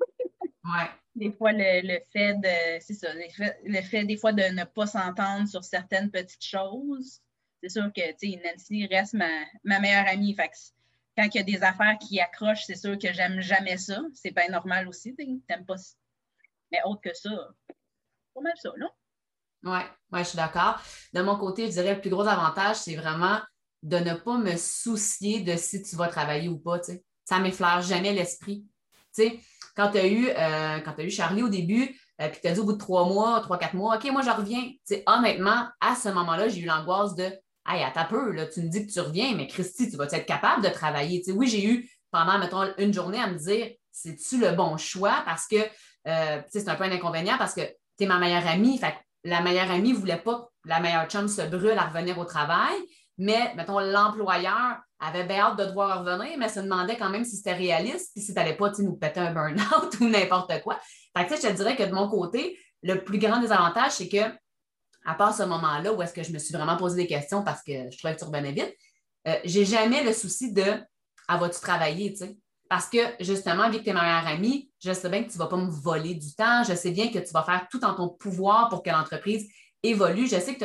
[0.00, 0.90] Ouais.
[1.14, 2.80] Des fois, le, fait de.
[2.80, 7.20] C'est ça, le fait, des fois de ne pas s'entendre sur certaines petites choses.
[7.62, 10.34] C'est sûr que Nancy reste ma, meilleure amie.
[10.34, 10.50] Fait
[11.16, 14.00] quand il y a des affaires qui accrochent, c'est sûr que j'aime jamais ça.
[14.14, 15.14] C'est pas normal aussi.
[15.16, 15.76] T'aimes pas
[16.70, 17.30] Mais autre que ça,
[18.34, 18.90] pas mal ça, non?
[19.64, 19.78] Oui,
[20.12, 20.80] ouais, je suis d'accord.
[21.12, 23.40] De mon côté, je dirais le plus gros avantage, c'est vraiment
[23.82, 26.82] de ne pas me soucier de si tu vas travailler ou pas.
[26.82, 26.92] Ça
[27.24, 28.64] Ça m'effleure jamais l'esprit.
[29.74, 32.60] Quand tu as, eu, euh, as eu Charlie au début, euh, puis tu as dit
[32.60, 34.70] au bout de trois mois, trois, quatre mois, OK, moi, je reviens.
[35.06, 37.30] honnêtement, à ce moment-là, j'ai eu l'angoisse de
[37.68, 40.04] Hey, à ta peu, là, tu me dis que tu reviens, mais Christy, tu vas
[40.04, 41.22] être capable de travailler?
[41.32, 45.22] oui, j'ai eu pendant, mettons, une journée à me dire c'est-tu le bon choix?
[45.24, 45.56] Parce que
[46.06, 47.62] euh, c'est un peu un inconvénient parce que
[47.98, 48.78] tu es ma meilleure amie.
[48.78, 52.18] Fait la meilleure amie ne voulait pas que la meilleure chum se brûle à revenir
[52.18, 52.76] au travail,
[53.18, 57.36] mais, mettons, l'employeur avait bien hâte de devoir revenir, mais se demandait quand même si
[57.36, 60.78] c'était réaliste, puis si tu n'allais pas nous péter un burn-out ou n'importe quoi.
[61.16, 64.32] Fait que, je te dirais que de mon côté, le plus grand désavantage, c'est que
[65.06, 67.62] à part ce moment-là où est-ce que je me suis vraiment posé des questions parce
[67.62, 68.74] que je trouvais que tu revenais vite,
[69.28, 70.64] euh, j'ai jamais le souci de
[71.28, 72.36] ah, vas-tu travailler, tu sais?
[72.68, 75.38] Parce que justement, vu que tu es ma meilleure amie, je sais bien que tu
[75.38, 76.64] ne vas pas me voler du temps.
[76.64, 79.48] Je sais bien que tu vas faire tout en ton pouvoir pour que l'entreprise
[79.84, 80.26] évolue.
[80.26, 80.64] Je sais que tu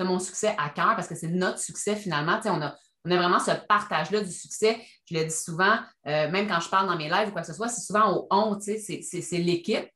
[0.00, 2.36] as, mon succès à cœur parce que c'est notre succès finalement.
[2.38, 4.80] Tu sais, on, a, on a vraiment ce partage-là du succès.
[5.08, 7.46] Je le dis souvent, euh, même quand je parle dans mes lives ou quoi que
[7.46, 9.88] ce soit, c'est souvent au on, tu sais, c'est l'équipe.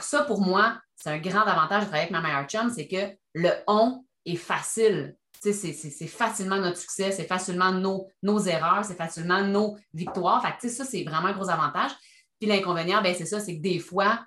[0.00, 3.16] Ça, pour moi, c'est un grand avantage de travailler avec ma meilleure chum, c'est que
[3.34, 5.16] le on est facile.
[5.40, 5.52] C'est
[6.08, 10.42] facilement notre succès, c'est facilement nos, erreurs, c'est facilement nos victoires.
[10.42, 11.92] Fait ça, c'est vraiment un gros avantage.
[12.40, 14.24] Puis l'inconvénient, ben, c'est ça, c'est que des fois,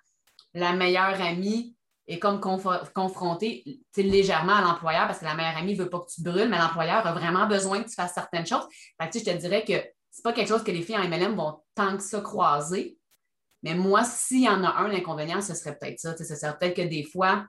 [0.53, 1.75] la meilleure amie
[2.07, 6.11] est comme confrontée légèrement à l'employeur parce que la meilleure amie ne veut pas que
[6.13, 8.67] tu brûles, mais l'employeur a vraiment besoin que tu fasses certaines choses.
[9.01, 11.35] Fait je te dirais que ce n'est pas quelque chose que les filles en MLM
[11.35, 12.97] vont tant que ça croiser.
[13.63, 16.17] Mais moi, s'il y en a un inconvénient, ce serait peut-être ça.
[16.17, 17.45] Ce serait peut-être que des fois,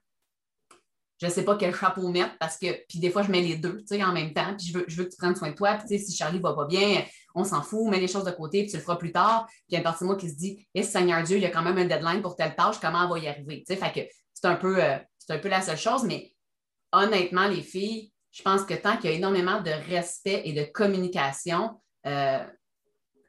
[1.23, 3.57] je ne sais pas quel chapeau mettre parce que, puis des fois, je mets les
[3.57, 5.75] deux en même temps, puis je veux, je veux que tu prennes soin de toi.
[5.75, 8.73] Puis si Charlie va pas bien, on s'en fout, mets les choses de côté, puis
[8.73, 9.47] tu le feras plus tard.
[9.47, 11.43] Puis il y a une partie de moi qui se dit, eh, Seigneur Dieu, il
[11.43, 13.63] y a quand même un deadline pour telle tâche, comment on va y arriver?
[13.69, 14.01] Fait que
[14.35, 14.99] c'est un, peu, euh,
[15.29, 16.33] un peu la seule chose, mais
[16.91, 20.65] honnêtement, les filles, je pense que tant qu'il y a énormément de respect et de
[20.65, 22.45] communication, euh,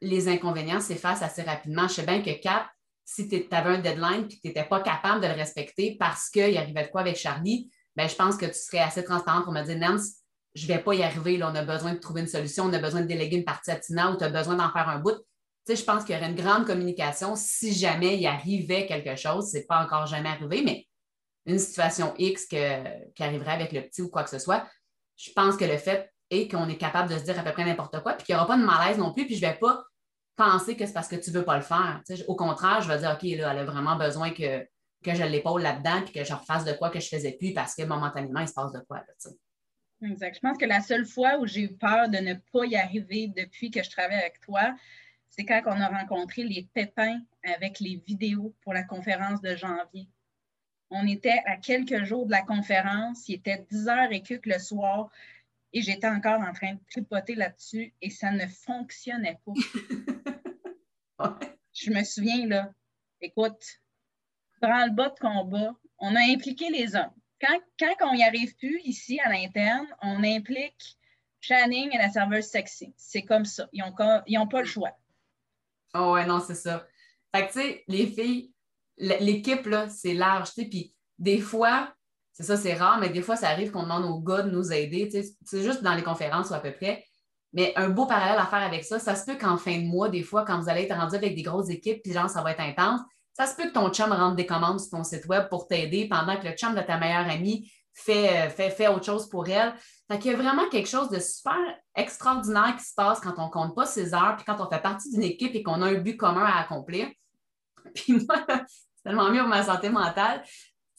[0.02, 1.88] les inconvénients s'effacent assez rapidement.
[1.88, 2.66] Je sais bien que Cap,
[3.06, 6.30] si tu avais un deadline et que tu n'étais pas capable de le respecter parce
[6.30, 9.54] qu'il arrivait de quoi avec Charlie, ben, je pense que tu serais assez transparente pour
[9.54, 10.24] me dire, Nance,
[10.56, 12.80] je ne vais pas y arriver, on a besoin de trouver une solution, on a
[12.80, 15.18] besoin de déléguer une partie à Tina ou tu as besoin d'en faire un bout.
[15.68, 19.52] Je pense qu'il y aurait une grande communication si jamais il arrivait quelque chose.
[19.52, 20.88] Ce n'est pas encore jamais arrivé, mais
[21.46, 22.58] une situation X qui
[23.20, 24.68] arriverait avec le petit ou quoi que ce soit,
[25.18, 27.66] je pense que le fait est qu'on est capable de se dire à peu près
[27.66, 29.58] n'importe quoi, puis qu'il n'y aura pas de malaise non plus, puis je ne vais
[29.58, 29.84] pas
[30.36, 32.02] penser que c'est parce que tu ne veux pas le faire.
[32.28, 34.68] au contraire, je vais dire, OK, là, elle a vraiment besoin que,
[35.04, 37.76] que je l'épaule là-dedans puis que je refasse de quoi que je faisais plus parce
[37.76, 39.04] que momentanément, il se passe de quoi.
[40.02, 40.36] exact.
[40.36, 43.28] Je pense que la seule fois où j'ai eu peur de ne pas y arriver
[43.36, 44.76] depuis que je travaille avec toi,
[45.30, 50.08] c'est quand on a rencontré les pépins avec les vidéos pour la conférence de janvier.
[50.90, 54.60] On était à quelques jours de la conférence, il était 10 heures et quelques le
[54.60, 55.10] soir.
[55.74, 59.54] Et j'étais encore en train de tripoter là-dessus et ça ne fonctionnait pas.
[61.74, 62.72] Je me souviens, là,
[63.22, 63.82] écoute,
[64.62, 67.14] dans le bas de combat, on a impliqué les hommes.
[67.42, 70.98] Quand, quand on n'y arrive plus ici à l'interne, on implique
[71.44, 72.94] Channing et la serveuse sexy.
[72.96, 73.68] C'est comme ça.
[73.74, 74.98] Ils n'ont pas le choix.
[75.94, 76.88] Oh ouais, non, c'est ça.
[77.36, 78.54] Fait que, tu sais, les filles,
[78.98, 81.94] l'équipe, là, c'est large, tu sais, puis des fois,
[82.34, 84.74] c'est ça, c'est rare, mais des fois, ça arrive qu'on demande aux gars de nous
[84.74, 85.10] aider.
[85.46, 87.06] C'est juste dans les conférences ou à peu près.
[87.54, 90.10] Mais un beau parallèle à faire avec ça, ça se peut qu'en fin de mois,
[90.10, 92.52] des fois, quand vous allez être rendu avec des grosses équipes, puis genre, ça va
[92.52, 93.02] être intense,
[93.34, 96.08] Ça se peut que ton chum rentre des commandes sur ton site web pour t'aider
[96.08, 99.74] pendant que le chum de ta meilleure amie fait, fait, fait autre chose pour elle.
[100.12, 101.58] Fait qu'il y a vraiment quelque chose de super
[101.96, 105.12] extraordinaire qui se passe quand on compte pas ses heures, puis quand on fait partie
[105.12, 107.08] d'une équipe et qu'on a un but commun à accomplir.
[107.94, 110.44] Puis moi, c'est tellement mieux pour ma santé mentale.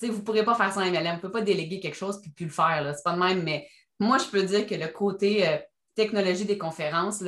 [0.03, 1.05] Vous ne pourrez pas faire ça en MLM.
[1.05, 2.83] Vous ne pouvez pas déléguer quelque chose puis plus le faire.
[2.83, 3.69] Ce n'est pas de même, mais
[4.01, 5.57] moi, je peux dire que le côté euh,
[5.95, 7.23] technologie des conférences,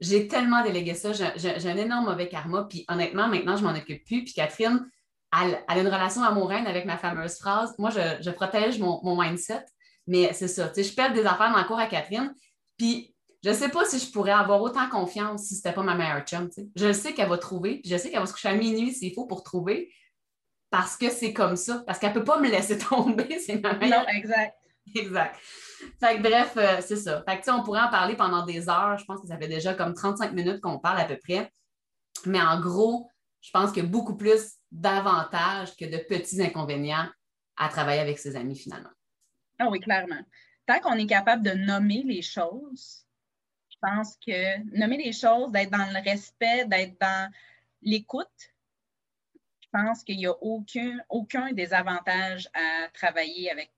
[0.00, 1.12] j'ai tellement délégué ça.
[1.12, 2.66] J'ai un énorme mauvais karma.
[2.68, 4.24] Puis honnêtement, maintenant, je m'en occupe plus.
[4.24, 4.88] Puis Catherine,
[5.38, 7.74] elle, a une relation amoureuse avec ma fameuse phrase.
[7.78, 9.64] Moi, je, protège mon, mindset.
[10.06, 10.72] Mais c'est ça.
[10.74, 12.34] Je pète des affaires dans le cours à Catherine.
[12.78, 15.82] Puis je ne sais pas si je pourrais avoir autant confiance si ce n'était pas
[15.82, 16.48] ma meilleure chum.
[16.74, 17.80] Je sais qu'elle va trouver.
[17.84, 19.92] Je sais qu'elle va se coucher à minuit s'il faut pour trouver.
[20.70, 21.82] Parce que c'est comme ça.
[21.86, 23.38] Parce qu'elle ne peut pas me laisser tomber.
[23.38, 24.02] C'est ma meilleure.
[24.02, 24.56] Non, exact.
[24.94, 25.36] Exact.
[26.00, 27.22] Fait bref, euh, c'est ça.
[27.28, 28.98] Fait que, on pourrait en parler pendant des heures.
[28.98, 31.52] Je pense que ça fait déjà comme 35 minutes qu'on parle à peu près.
[32.26, 33.08] Mais en gros,
[33.40, 37.08] je pense qu'il y a beaucoup plus d'avantages que de petits inconvénients
[37.56, 38.90] à travailler avec ses amis finalement.
[39.58, 40.20] Ah oui, clairement.
[40.66, 43.04] Tant qu'on est capable de nommer les choses,
[43.68, 47.30] je pense que nommer les choses, d'être dans le respect, d'être dans
[47.82, 48.28] l'écoute,
[49.72, 53.70] pense qu'il n'y a aucun, aucun désavantage à travailler avec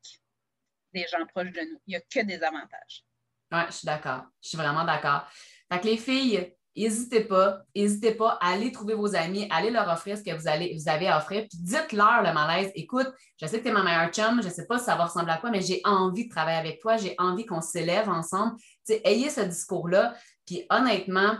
[0.92, 1.80] des gens proches de nous.
[1.86, 3.04] Il n'y a que des avantages.
[3.50, 4.24] Oui, je suis d'accord.
[4.42, 5.26] Je suis vraiment d'accord.
[5.70, 9.88] Fait que les filles, n'hésitez pas, n'hésitez pas à aller trouver vos amis, allez leur
[9.88, 10.48] offrir ce que vous
[10.88, 12.70] avez à offrir, puis dites-leur le malaise.
[12.74, 13.08] Écoute,
[13.40, 15.04] je sais que tu es ma meilleure chum, je ne sais pas si ça va
[15.04, 18.56] ressembler à quoi, mais j'ai envie de travailler avec toi, j'ai envie qu'on s'élève ensemble.
[19.04, 20.14] ayez ce discours-là,
[20.46, 21.36] puis honnêtement,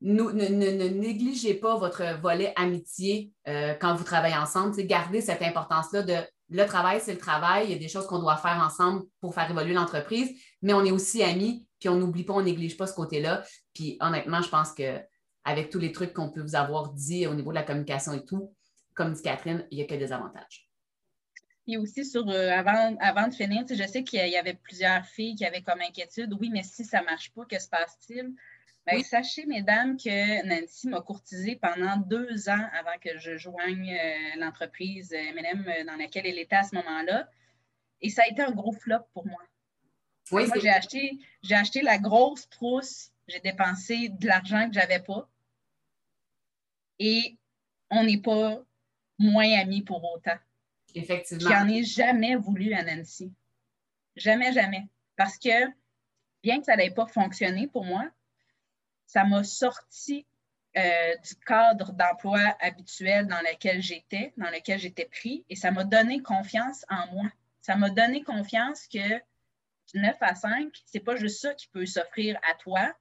[0.00, 4.76] ne, négligez pas votre volet amitié euh, quand vous travaillez ensemble.
[4.86, 6.14] Gardez cette importance-là de
[6.50, 7.66] le travail, c'est le travail.
[7.66, 10.30] Il y a des choses qu'on doit faire ensemble pour faire évoluer l'entreprise,
[10.62, 13.44] mais on est aussi amis, puis on n'oublie pas, on néglige pas ce côté-là.
[13.72, 17.50] Puis honnêtement, je pense qu'avec tous les trucs qu'on peut vous avoir dit au niveau
[17.50, 18.54] de la communication et tout,
[18.94, 20.68] comme dit Catherine, il n'y a que des avantages.
[21.66, 25.36] Et aussi sur euh, avant, avant de finir, je sais qu'il y avait plusieurs filles
[25.36, 26.34] qui avaient comme inquiétude.
[26.40, 28.34] Oui, mais si ça ne marche pas, que se passe-t-il?
[28.86, 34.40] Ben, sachez, mesdames, que Nancy m'a courtisé pendant deux ans avant que je joigne euh,
[34.40, 37.28] l'entreprise euh, dans laquelle elle était à ce moment-là.
[38.00, 39.42] Et ça a été un gros flop pour moi.
[40.32, 44.78] Oui, moi, j'ai acheté, j'ai acheté la grosse trousse, j'ai dépensé de l'argent que je
[44.78, 45.28] n'avais pas.
[46.98, 47.36] Et
[47.90, 48.62] on n'est pas
[49.18, 50.38] moins amis pour autant.
[50.94, 51.50] Effectivement.
[51.50, 53.32] J'en ai jamais voulu à Nancy.
[54.16, 54.86] Jamais, jamais.
[55.16, 55.66] Parce que
[56.42, 58.10] bien que ça n'ait pas fonctionné pour moi,
[59.10, 60.24] ça m'a sorti
[60.76, 65.82] euh, du cadre d'emploi habituel dans lequel j'étais, dans lequel j'étais pris, et ça m'a
[65.82, 67.28] donné confiance en moi.
[67.60, 69.18] Ça m'a donné confiance que
[69.92, 72.94] du 9 à 5, c'est pas juste ça qui peut s'offrir à toi,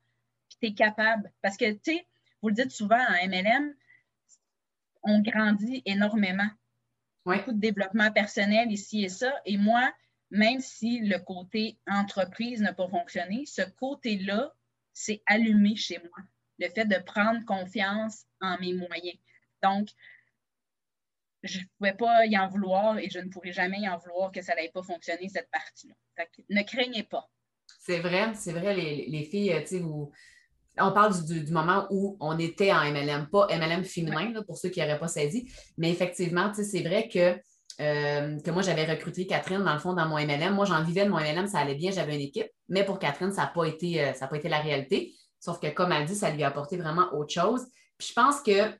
[0.50, 1.32] puis tu es capable.
[1.44, 2.08] Parce que, tu sais,
[2.42, 3.76] vous le dites souvent en MLM,
[5.04, 6.50] on grandit énormément.
[7.24, 9.32] Beaucoup de développement personnel ici et ça.
[9.46, 9.94] Et moi,
[10.32, 14.56] même si le côté entreprise n'a pas fonctionné, ce côté-là
[14.94, 16.26] c'est allumé chez moi.
[16.58, 19.18] Le fait de prendre confiance en mes moyens.
[19.64, 19.90] Donc,
[21.44, 24.32] je ne pouvais pas y en vouloir et je ne pourrais jamais y en vouloir
[24.32, 25.96] que ça n'allait pas fonctionner, cette partie-là.
[26.50, 27.30] Ne craignez pas.
[27.80, 30.12] C'est vrai, c'est vrai, les, filles, tu sais, vous.
[30.78, 34.80] On parle du, moment où on était en MLM, pas MLM féminin, pour ceux qui
[34.80, 37.38] n'auraient pas saisi, mais effectivement, c'est vrai que
[37.80, 40.54] euh, que moi, j'avais recruté Catherine, dans le fond, dans mon MLM.
[40.54, 42.48] Moi, j'en vivais de mon MLM, ça allait bien, j'avais une équipe.
[42.68, 45.16] Mais pour Catherine, ça n'a pas, été, euh, pas été la réalité.
[45.40, 47.66] Sauf que, comme elle dit, ça lui a apporté vraiment autre chose.
[47.98, 48.74] Puis je pense que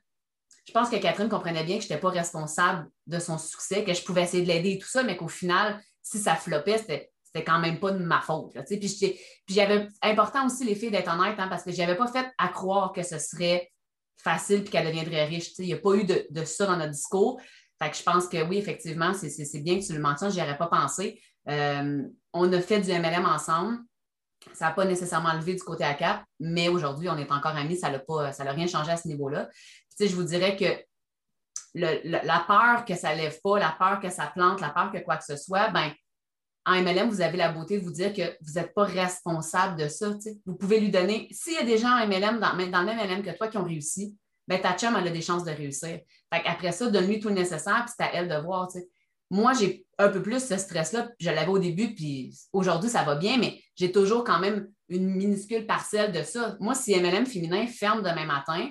[0.66, 3.94] je pense que Catherine comprenait bien que je n'étais pas responsable de son succès, que
[3.94, 7.10] je pouvais essayer de l'aider et tout ça, mais qu'au final, si ça floppait, c'était,
[7.24, 8.52] c'était quand même pas de ma faute.
[8.66, 12.06] puis, puis j'avais important aussi les filles d'être honnêtes, hein, parce que je n'avais pas
[12.06, 13.70] fait à croire que ce serait
[14.16, 15.50] facile puis qu'elle deviendrait riche.
[15.58, 17.40] Il n'y a pas eu de, ça dans notre discours.
[17.82, 20.58] Fait que je pense que oui, effectivement, c'est bien que tu le mentionnes, n'y aurais
[20.58, 21.20] pas pensé.
[21.48, 23.78] Euh, on a fait du MLM ensemble.
[24.52, 27.90] Ça n'a pas nécessairement levé du côté ACAP, mais aujourd'hui, on est encore amis, ça
[27.90, 29.48] n'a rien changé à ce niveau-là.
[29.98, 30.64] je vous dirais que
[31.74, 34.98] la peur que ça ne lève pas, la peur que ça plante, la peur que
[34.98, 35.92] quoi que ce soit, ben,
[36.66, 39.88] en MLM, vous avez la beauté de vous dire que vous n'êtes pas responsable de
[39.88, 40.10] ça.
[40.44, 42.98] Vous pouvez lui donner, s'il y a des gens en MLM, dans, dans le même
[42.98, 44.16] MLM que toi qui ont réussi,
[44.48, 46.00] ben, ta chum, elle a des chances de réussir.
[46.30, 48.68] Après ça, donne-lui tout le nécessaire, puis c'est à elle de voir.
[49.30, 53.14] Moi, j'ai un peu plus ce stress-là, je l'avais au début, puis aujourd'hui, ça va
[53.14, 56.56] bien, mais j'ai toujours quand même une minuscule parcelle de ça.
[56.58, 58.68] Moi, si MLM féminin ferme demain matin,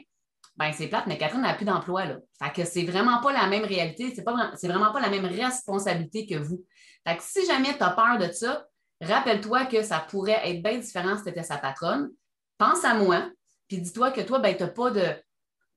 [0.57, 2.03] ben c'est plate, mais Catherine n'a plus d'emploi.
[2.43, 4.25] Fait que c'est vraiment pas la même réalité, c'est,
[4.57, 6.65] c'est vraiment pas la même responsabilité que vous.
[7.07, 8.65] Fait que si jamais tu as peur de ça,
[8.99, 12.09] rappelle-toi que ça pourrait être bien différent si tu étais sa patronne.
[12.57, 13.29] Pense à moi,
[13.69, 15.05] puis dis-toi que toi, ben, tu n'as pas de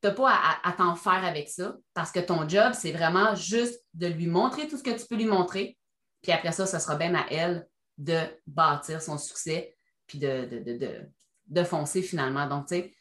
[0.02, 3.80] tu n'as pas à, t'en faire avec ça parce que ton job, c'est vraiment juste
[3.94, 5.78] de lui montrer tout ce que tu peux lui montrer.
[6.22, 11.08] Puis après ça, ce sera bien à elle de bâtir son succès puis de,
[11.46, 12.48] de, foncer finalement.
[12.48, 12.92] Donc, tu sais,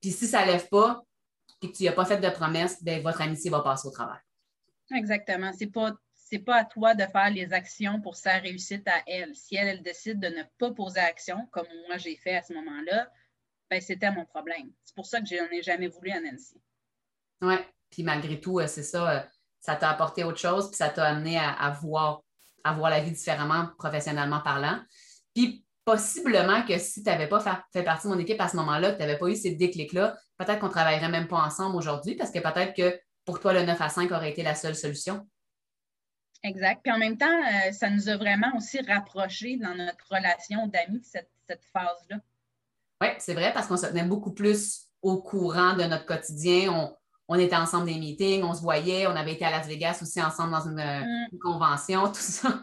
[0.00, 1.02] puis si ça ne lève pas
[1.62, 4.20] et que tu n'as pas fait de promesse, bien, votre amitié va passer au travail.
[4.94, 5.52] Exactement.
[5.56, 9.34] C'est pas c'est pas à toi de faire les actions pour sa réussite à elle.
[9.36, 12.52] Si elle, elle décide de ne pas poser action, comme moi j'ai fait à ce
[12.52, 13.08] moment-là,
[13.70, 14.70] ben, c'était mon problème.
[14.84, 16.60] C'est pour ça que je n'en ai jamais voulu à Nancy.
[17.42, 17.56] Oui,
[17.90, 19.20] puis malgré tout, euh, c'est ça, euh,
[19.60, 22.22] ça t'a apporté autre chose, puis ça t'a amené à, voir,
[22.64, 24.80] à voir la vie différemment, professionnellement parlant.
[25.34, 27.40] Puis possiblement que si tu n'avais pas
[27.72, 30.16] fait, partie de mon équipe à ce moment-là, que tu n'avais pas eu ces déclics-là,
[30.38, 33.62] peut-être qu'on ne travaillerait même pas ensemble aujourd'hui, parce que peut-être que pour toi, le
[33.64, 35.28] 9 à 5 aurait été la seule solution.
[36.42, 36.80] Exact.
[36.82, 41.02] Puis en même temps, euh, ça nous a vraiment aussi rapprochés dans notre relation d'amis,
[41.02, 42.18] cette, cette phase-là.
[43.00, 46.92] Oui, c'est vrai, parce qu'on se tenait beaucoup plus au courant de notre quotidien.
[47.28, 50.22] On, était ensemble des meetings, on se voyait, on avait été à Las Vegas aussi
[50.22, 50.76] ensemble dans une,
[51.32, 51.38] mm.
[51.38, 52.60] convention, tout ça.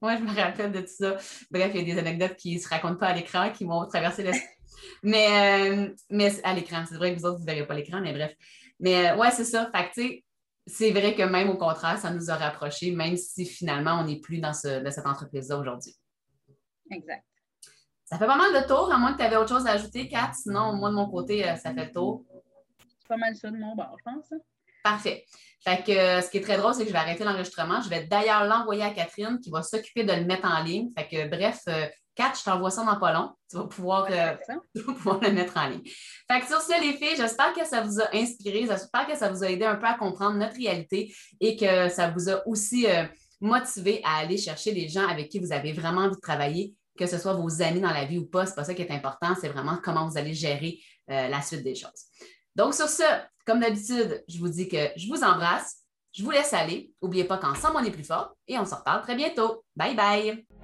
[0.00, 1.16] Moi, je me rappelle de tout ça.
[1.50, 3.86] Bref, il y a des anecdotes qui ne se racontent pas à l'écran, qui m'ont
[3.86, 4.48] traversé l'esprit.
[5.02, 8.00] mais, euh, mais à l'écran, c'est vrai que vous autres, vous ne verrez pas l'écran,
[8.00, 8.34] mais bref.
[8.80, 9.70] Mais euh, ouais, c'est ça.
[9.74, 10.24] Fait tu sais,
[10.66, 14.20] c'est vrai que même au contraire, ça nous a rapprochés, même si finalement, on n'est
[14.20, 15.94] plus dans, dans cette entreprise-là aujourd'hui.
[16.90, 17.24] Exact.
[18.06, 20.08] Ça fait pas mal de tours, à moins que tu avais autre chose à ajouter,
[20.08, 20.30] Kat.
[20.32, 22.24] Sinon, moi, de mon côté, euh, ça fait le tour.
[23.00, 24.32] C'est pas mal ça de mon bord, je pense.
[24.32, 24.38] Hein.
[24.84, 25.24] Parfait.
[25.64, 27.80] Fait que euh, ce qui est très drôle, c'est que je vais arrêter l'enregistrement.
[27.80, 30.90] Je vais d'ailleurs l'envoyer à Catherine qui va s'occuper de le mettre en ligne.
[30.96, 33.32] Fait que bref, euh, Kat, je t'envoie ça dans pas long.
[33.50, 34.06] Tu vas pouvoir,
[34.74, 35.82] pouvoir le mettre en ligne.
[35.84, 38.66] Fait que sur ce, les filles, j'espère que ça vous a inspiré.
[38.68, 42.10] J'espère que ça vous a aidé un peu à comprendre notre réalité et que ça
[42.10, 42.86] vous a aussi
[43.40, 47.06] motivé à aller chercher les gens avec qui vous avez vraiment envie de travailler que
[47.06, 49.34] ce soit vos amis dans la vie ou pas, c'est pas ça qui est important,
[49.40, 50.78] c'est vraiment comment vous allez gérer
[51.10, 52.04] euh, la suite des choses.
[52.54, 53.02] Donc, sur ce,
[53.44, 55.82] comme d'habitude, je vous dis que je vous embrasse,
[56.12, 56.92] je vous laisse aller.
[57.02, 59.64] N'oubliez pas qu'ensemble, on est plus fort et on se reparle très bientôt.
[59.76, 60.55] Bye bye!